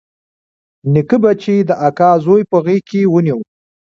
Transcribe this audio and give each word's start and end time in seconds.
نيکه 0.93 1.17
به 1.21 1.31
چې 1.41 1.53
د 1.69 1.71
اکا 1.87 2.11
زوى 2.23 2.41
په 2.51 2.57
غېږ 2.65 2.81
کښې 2.89 3.01
ونيو. 3.09 3.39